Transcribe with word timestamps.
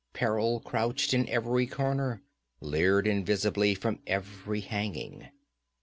Peril 0.13 0.59
crouched 0.61 1.13
in 1.13 1.29
every 1.29 1.67
corner, 1.67 2.23
leered 2.59 3.05
invisibly 3.05 3.75
from 3.75 3.99
every 4.07 4.61
hanging. 4.61 5.27